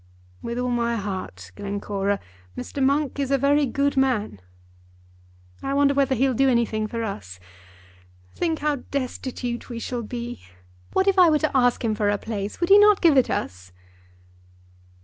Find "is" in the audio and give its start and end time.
3.19-3.29